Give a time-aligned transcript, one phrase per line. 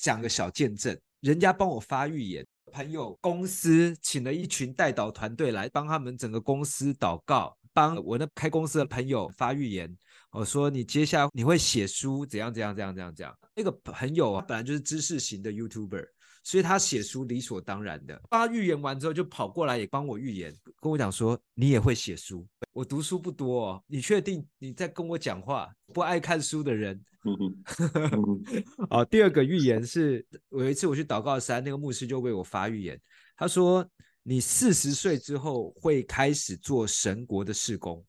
[0.00, 9.94] 讲个小见证，人家帮我发预言，朋友公司请了一群代祷团队来帮他们整个公司祷告，帮我那开公司的朋友发预言。
[10.30, 13.36] 我说你接下来你会写书，怎样怎样怎样怎样怎样。
[13.54, 16.06] 那个朋友啊，本来就是知识型的 YouTuber，
[16.42, 18.20] 所以他写书理所当然的。
[18.28, 22.46] 帮他预言完之后，就跑过来也帮我预言，跟我讲说你也会写书。
[22.72, 25.70] 我读书不多哦，你确定你在跟我讲话？
[25.92, 27.00] 不爱看书的人。
[28.88, 32.98] 好，第二个预言是，我有一次我去祷告山，那个牧师就为我发预言，
[33.36, 33.86] 他说
[34.22, 38.02] 你四十岁之后会开始做神国的事工，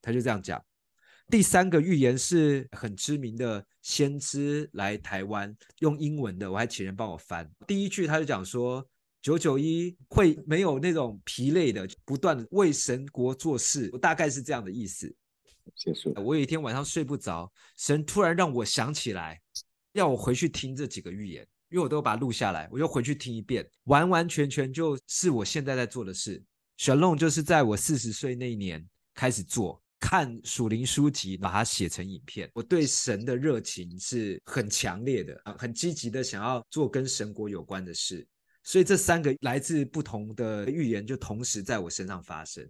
[0.00, 0.62] 他就这样讲。
[1.28, 7.50] 第三个预言是很知名的先知来台湾，用英文的，我还请人帮我翻。
[7.66, 8.86] 第一句他就讲说，
[9.22, 15.14] 九九一会没有那种疲累的，不断为神国做事，大概是这样的意思。
[15.74, 16.12] 结束。
[16.16, 19.40] 我有一天晚上睡不着，神突然让我想起来，
[19.92, 26.42] 要我回去听这几个预言，因为我都把它录下来，我就回去听一遍，完完全全就是我现在在做的事。
[26.76, 29.82] Shalom 就是在我四十岁那一年开始做。
[30.06, 32.50] 看属灵书籍，把它写成影片。
[32.52, 38.26] 我对神的热情是很强烈的啊，很积极的想要做跟神国有关的事。
[38.62, 42.62] 所以这三个来自不同的预言就同时在我身上发生。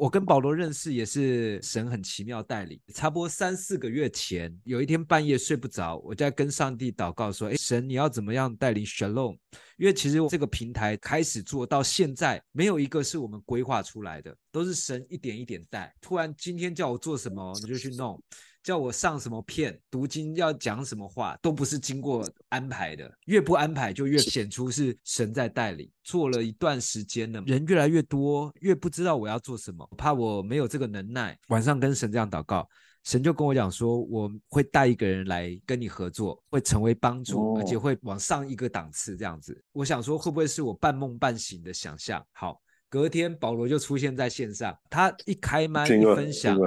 [0.00, 2.80] 我跟保罗认识也是神很奇妙带领。
[2.94, 9.36] 差不多三四个月前，有一天半夜睡不着，我在跟上帝祷告说：“哎，神，你要怎么样带领 Shalom？
[9.76, 15.94] 因为其实这个平台开始做到现在，没有一个是我们规划出来的，都是神一点一点带。
[16.00, 18.18] 突然今天叫我做什么，你就去弄。”
[18.62, 23.10] 叫我上什么片，读经要讲什么话，都不是经过安排的。
[23.26, 25.90] 越不安排，就越显出是神在带领。
[26.02, 31.38] 做了一段时间了，人越来越多，越不知道我要做什么，怕我没有这个能耐。
[31.48, 32.68] 晚上跟神这样祷告，
[33.04, 39.58] 神就跟我讲说，我会带一个人来跟你合作，会成为帮助，而且会往上一个档次这样子。
[39.72, 42.22] 我想说，会不会是我半梦半醒的想象？
[42.32, 46.58] 好，隔天保罗就出现在线上，他一开麦一分享。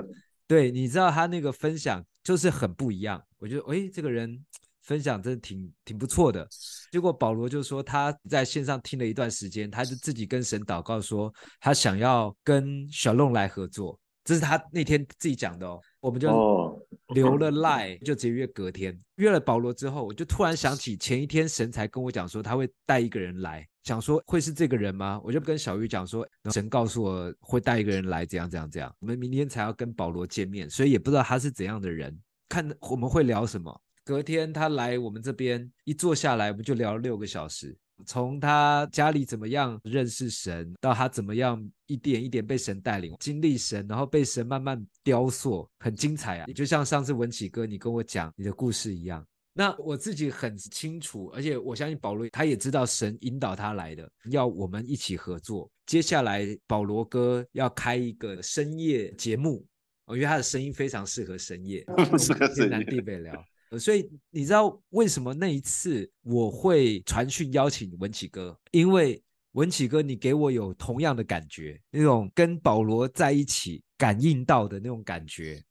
[0.54, 4.40] 对，你知道他那个分享就是很不一样，我觉得哎，这个人
[4.84, 6.48] 分享真的挺挺不错的。
[6.92, 15.82] 结果保罗就说他在线上听了一段时间，他就自己跟神祷告说，他想要跟小龙来合作，这是他那天自己讲的哦。
[16.00, 16.73] 我们就
[17.14, 18.98] 留了赖就直接约隔天。
[19.16, 23.68] 约了保罗之后，我就突然想起前一天神才跟我讲说他会带一个人来。
[23.84, 25.20] 想说会是这个人吗？
[25.24, 28.94] 我就跟小鱼讲说，神告诉我会带一个人来，怎样怎样怎样。
[29.00, 32.18] 我们明天才要跟保罗见面，所以也不知道他是怎样的人。
[32.48, 33.82] 看我们会聊什么。
[34.06, 37.76] 隔天他来我们这边一坐下来，我们就聊了六个小时，
[38.06, 46.46] 从他家里怎么样认识神，到他怎么样一点一点被神带领，经历神，然后被神慢慢雕塑，很精彩啊！
[46.48, 49.26] 也就像上次文启哥你跟我讲你的故事一样。
[49.56, 55.70] 那我自己很清楚，而且我相信保罗他也知道神引导他来的，要我们一起合作。
[55.86, 59.64] 接下来保罗哥要开一个深夜节目，
[60.06, 61.86] 我觉得他的声音非常适合深夜，
[62.56, 63.46] 天南地北聊。
[63.80, 68.58] 所以你知道为什么那一次我会传讯邀请文启哥？
[68.72, 69.22] 因为
[69.54, 75.64] 文启哥你给我有同样的感觉，那种跟保罗在一起感应到的那种感觉，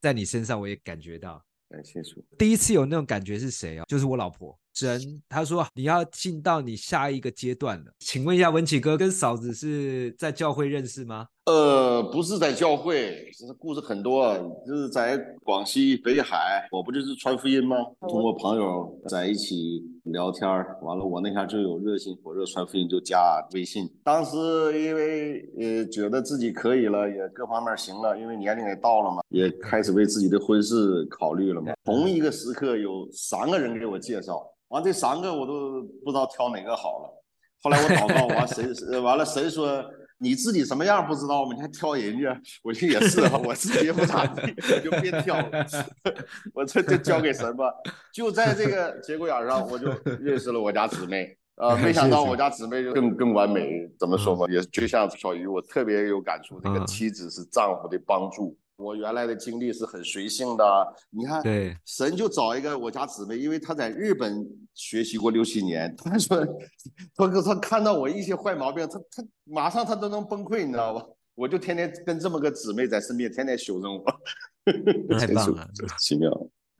[0.00, 1.42] 在你身上我也感觉到。
[1.68, 2.24] 感谢主。
[2.36, 3.84] 第一次有那种感觉是谁啊？
[3.86, 4.58] 就是我老婆。
[4.74, 7.92] 神他说你要进到你下一个阶段了。
[7.98, 11.26] 请问一下文启哥跟嫂子是在教会认识吗？
[11.50, 17.76] 呃，不是在教会，这故事很多，就是在广西北海，我不就是传福音吗？
[18.02, 20.48] 通过朋友在一起聊天，
[20.80, 23.90] 完了我那下就有热心火热传福音，就加微信。
[24.04, 24.36] 当时
[24.80, 31.72] 因为呃觉得自己可以了，也各方面行了，因为年龄也到了嘛，也开始为自己的婚事考虑了嘛。
[31.84, 34.40] 同一个时刻有三个人给我介绍。
[34.68, 37.16] 完这三个我都不知道挑哪个好了。
[37.62, 39.84] 后来我祷告完，谁完了谁说
[40.22, 41.54] 你自己什么样不知道吗？
[41.54, 42.38] 你还挑人家？
[42.62, 44.42] 我说也是啊，我自己也不咋地，
[44.74, 45.66] 我就别挑了。
[46.52, 47.72] 我这就交给神吧。
[48.12, 49.88] 就在这个 节骨眼上，我就
[50.20, 51.36] 认识了我家姊妹。
[51.56, 53.90] 呃， 没想到我家姊妹就更更完美。
[53.98, 54.46] 怎么说嘛？
[54.50, 56.60] 也就像小鱼，我特别有感触。
[56.60, 58.56] 这个妻子是丈夫的帮助。
[58.80, 60.64] 我原来的经历是很随性的，
[61.10, 64.44] 你看，对，神就找一个我家姊妹，因为她在日本
[64.74, 66.44] 学习过六七年，他说，
[67.14, 71.04] 他他看到我一些坏毛病，他他马上他都能崩溃，你知道吧？
[71.34, 75.68] 我就天天跟这么个姊妹在身边，天天修正我，太棒了，
[76.00, 76.30] 奇妙。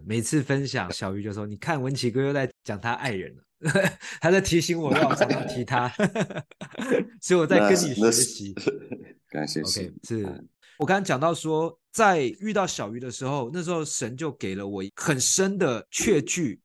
[0.04, 3.42] 每次分享，小鱼就说：“你看文琪哥又在讲他爱人了，
[4.20, 5.92] 他在提醒我要常常提他，
[7.20, 8.54] 所以我在跟你学习。”
[9.28, 10.44] 感谢，OK，是。
[10.80, 16.58] 我刚刚讲到说，在遇到小鱼的时候，那时候神就给了我很深的确据，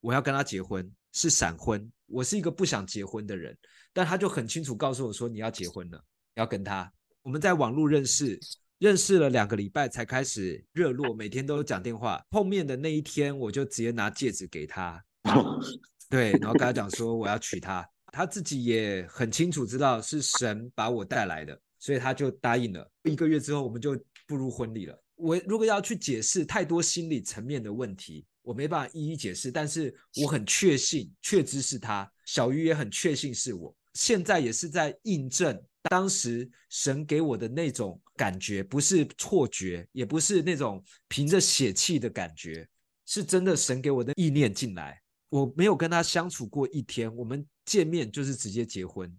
[0.00, 0.90] 我要跟他结婚。
[1.12, 3.56] 是闪婚，我是一个不想结婚的人，
[3.92, 6.02] 但他就很清楚告诉我说，你要结婚了，
[6.34, 6.92] 要跟他。
[7.22, 8.36] 我们在网络认识，
[8.78, 12.20] 认识了两个礼拜才开始热络，每天都讲电话。
[12.28, 15.00] 碰面的那一天，我就直接拿戒指给他，
[16.10, 17.88] 对，然后跟他讲说我要娶她。
[18.12, 22.90] 他自己也很清楚知道是神把我带来的，所以他就答应了。
[23.04, 25.02] 一个月之后，我们就步入婚礼了。
[25.16, 29.50] 我如果要去解释太多心理层面的问题，我没办法一一解释。
[29.52, 32.10] 但是我很确信，确知是他。
[32.24, 33.74] 小鱼也很确信是我。
[33.94, 42.66] 现在也是在印证当时神给我的那种感觉，不是错觉，也不是那种凭着血气的感觉，
[43.04, 45.02] 是真的神给我的意念进来。
[45.30, 49.10] 我没有跟他相处过一天，我们见面就是直接结婚。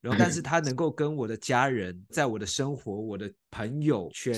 [0.00, 4.32] 然后，但是他能够跟我的家人，在我的生活、我的朋友圈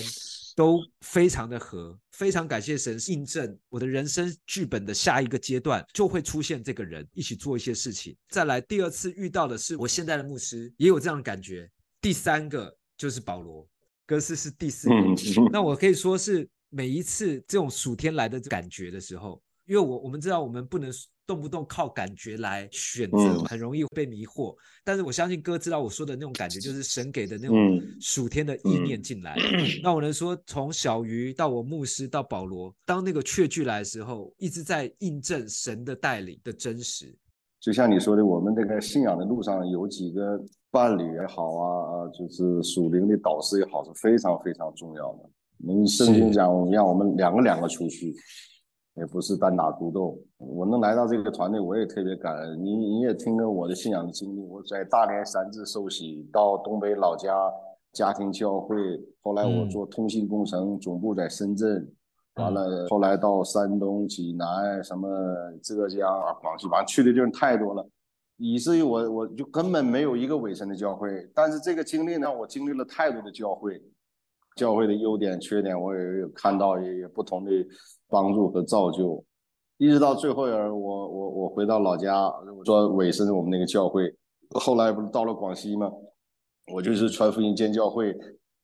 [0.56, 8.16] 都非常的合，非常感谢神印证我的人生剧本的下一个阶段就会出现这个人，一起做一些事情。
[8.30, 11.70] 再来，第二次遇到的是我现在的牧师，也有这样的感觉。
[12.00, 13.68] 第三个就是保罗，
[14.06, 14.94] 哥斯是第四个。
[15.52, 20.90] 那我可以说是每一次这种暑天来的感觉的时候，因为我我们知道我们不能。
[21.26, 24.52] 动不动靠感觉来选择，很容易被迷惑。
[24.52, 29.36] 嗯、但是我相信哥知道我说的那种感觉，就是神给的那种属天的意念进来。
[29.36, 37.16] 嗯嗯、那我能说，从小鱼到我牧师到保罗，当那个确据来的时候，一直在印证神的带领的真实。
[37.60, 40.36] 就像你说的，我们这个信仰的路上有几个
[40.72, 45.30] 伴侣也好啊，啊，就是属灵的导师也好，是非常非常重要的。
[45.64, 48.12] 我们圣经讲，让我们两个两个出去。
[48.94, 52.62] 也不是单打独斗，我能来到这个团队，我也特别感恩。
[52.62, 57.34] 你你也听了我的信仰的经历，我在大连三自受洗，到东北老家
[57.92, 58.76] 家庭教会，
[59.22, 61.88] 后来我做通信工程，嗯、总部在深圳，
[62.34, 65.08] 完了后来到山东济南，什么
[65.62, 67.88] 浙江啊、广西，反正去的地方太多了，
[68.38, 71.30] 以至于我我就根本没有一个委身的教会。
[71.32, 73.80] 但是这个经历呢，我经历了太多的教会。
[74.56, 77.50] 教会的优点、缺点，我也有看到，也有不同的
[78.08, 79.24] 帮助和造就，
[79.78, 82.30] 一直到最后，我我我回到老家，
[82.64, 84.12] 做委身我们那个教会，
[84.50, 85.90] 后来不是到了广西吗？
[86.72, 88.14] 我就是传福音建教会。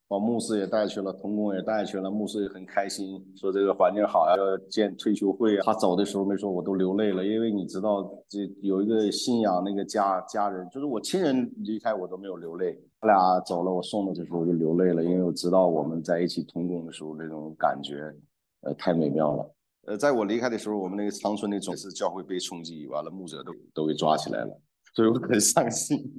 [0.09, 5.63] 把牧师也带去了，童工也带去了，牧师也很开心，说这个环境好呀，要建退休会啊。
[5.65, 12.79] 他走的时候没说，我都流泪了，因为你知道，这有一个信仰那个家家人，就是我亲人离开我都没有流泪。
[13.01, 18.15] 他俩走了，我送的时候我就流泪了，因为我知道我们在一起童工的时候那种感觉，
[18.63, 19.55] 呃，太美妙了。
[19.87, 24.61] 呃，在我离开的时候，我们那个长春的总是教会被冲击，完了牧者都都给抓起来了，
[24.97, 26.11] 所以我很伤心。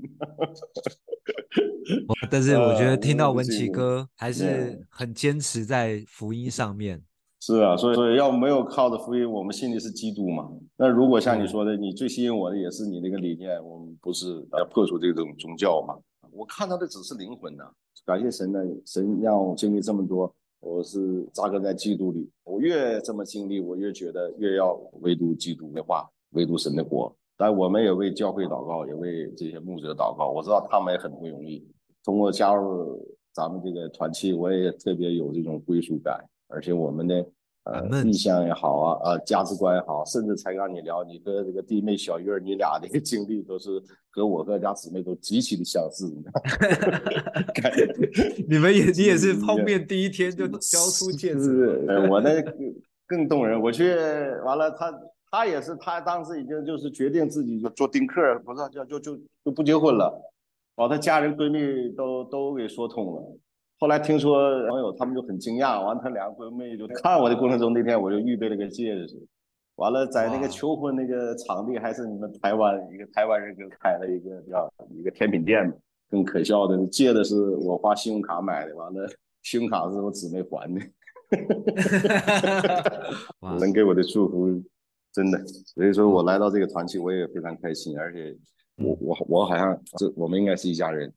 [2.29, 7.01] 但是我觉得听到文琪哥还是很坚持在福音上面。
[7.39, 10.47] 是啊，所以所以要没有靠着福音，我们信的是基督嘛。
[10.75, 15.95] 那如果像你说的，你最吸引我的也是你那个理念，我们不是要破除这种宗教嘛？
[16.31, 17.63] 我看到的只是灵魂呐。
[18.05, 22.29] 感谢神呢，神让我经历这么多，我是扎根在基督里。
[22.43, 27.15] 我越这么经历，我越觉得越要唯独基督的话，唯独神的国。
[27.37, 30.31] 但我们也为教会祷告，也为这些牧者祷告。
[30.31, 31.63] 我知道他们也很不容易。
[32.03, 32.99] 通过加入
[33.33, 36.19] 咱们这个团契，我也特别有这种归属感。
[36.49, 37.25] 而且我们的
[37.65, 43.69] 呃意向也好啊，呃价值观也好，甚至才让你聊，你和这个弟妹小月儿，你俩的经历都是
[44.09, 46.09] 和我和家姊妹都极其的相似。
[48.47, 52.41] 你们也你也是碰面第一天就交出戒指，我那
[53.05, 53.61] 更动人。
[53.61, 53.93] 我去
[54.45, 54.89] 完了，他
[55.37, 59.15] 他也是，他当时已经就是决定自己就做丁克，不是就就就
[59.45, 60.11] 就不结婚了。
[60.73, 63.21] 把他家人闺蜜都都给说通了，
[63.77, 69.15] 后来听说网友他们就很惊讶，完他两个闺蜜就看我的过程中，那天我就预备了个戒指，
[69.75, 75.71] 完了在那个求婚那个场地还是你们台湾一个台湾人给开了一个叫一个甜品店，
[76.09, 79.07] 更可笑的戒的是我花信用卡买的，完了
[79.43, 80.81] 信用卡是我姊妹还的，
[83.59, 84.59] 能给我的祝福
[85.17, 88.37] 真的，所以说我来到这个团体我也非常开心，而且。
[88.79, 91.11] 我我我好像这我们应该是一家人，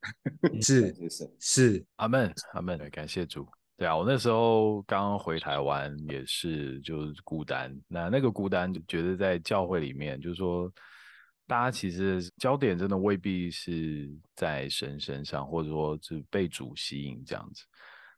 [0.62, 3.46] 是 是是，阿门阿门，感谢主。
[3.76, 10.72] 对啊，我那时候刚回台湾也是就是孤单，那那个孤单就觉得在教会里面，就是说
[11.46, 17.62] 大家其实焦点真的未必是在神身上，或者说是被主吸引这样子。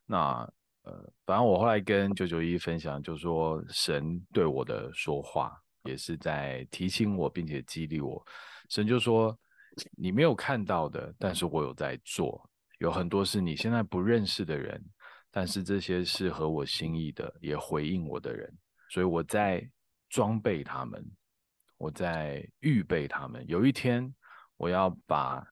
[0.05, 0.49] 那
[0.83, 5.51] 呃，反正我后来跟九九一分享，就是说神对我的说话
[5.83, 8.25] 也是在提醒我，并且激励我。
[8.69, 9.37] 神就说
[9.97, 12.49] ：“你没有看到的，但是我有在做。
[12.79, 14.83] 有很多是你现在不认识的人，
[15.31, 18.51] 但是这些是合我心意的，也回应我的人。
[18.89, 19.67] 所以我在
[20.09, 21.05] 装备他们，
[21.77, 23.45] 我在预备他们。
[23.47, 24.13] 有一天，
[24.57, 25.45] 我要把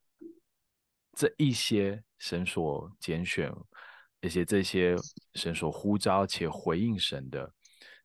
[1.14, 3.52] 这一些神所拣选，
[4.22, 4.96] 而且这些
[5.36, 7.52] 神所呼召且回应神的，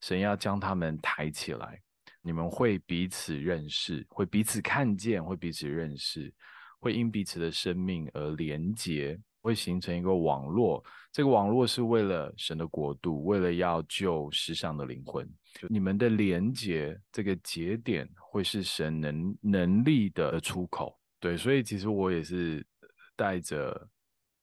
[0.00, 1.82] 神要将他们抬起来。
[2.26, 6.34] 你们会彼此认识，会彼此看见，会彼此认识，
[6.80, 10.84] 会因彼此的生命而连结，会形成一个网络。
[11.12, 15.24] 这个网络是为了神的国度，为了要救世上的灵魂。
[15.68, 20.98] 你们的连结，这个节点会是神能能力的出口。
[21.20, 22.66] 对，所以其实我也是
[23.14, 23.88] 带着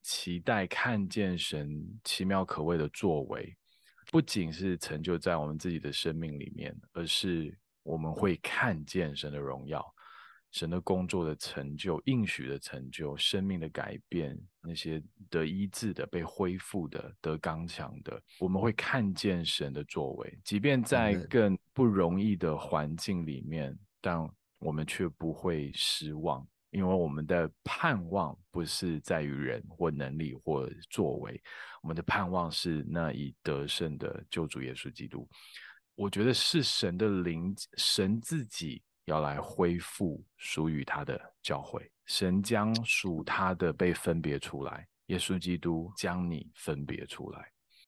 [0.03, 3.53] 期待看见神奇妙可畏的作为，
[4.09, 7.53] 不仅是成就在我们自己的生命里面，而是。
[7.83, 9.85] 我们会看见神的荣耀，
[10.51, 20.39] 神的工作的成就，应许的成就，生命的改变，那些得医治的、被恢复的、得刚强的，我们会看见神的作为。
[20.43, 24.27] 即便在更不容易的环境里面，但
[24.59, 31.41] 我们却不会失望，因为我们的盼望不是在于人或能力或作为，
[31.81, 35.27] 我们的盼望是那以得胜的救主耶稣基督。
[35.95, 47.52] 我觉得是神的灵，神自己要来恢复属于他的教会，神将属他的被分别出来，耶稣基督将你分别出来。